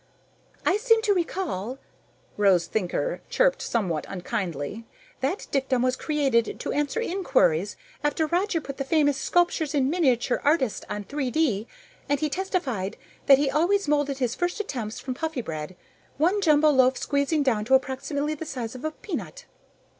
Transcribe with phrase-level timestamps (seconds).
[0.65, 1.77] "I seem to recall,"
[2.35, 4.87] Rose Thinker chirped somewhat unkindly,
[5.19, 10.41] "that dictum was created to answer inquiries after Roger put the famous sculptures in miniature
[10.43, 11.67] artist on 3D
[12.09, 15.75] and he testified that he always molded his first attempts from Puffybread,
[16.17, 19.45] one jumbo loaf squeezing down to approximately the size of a peanut."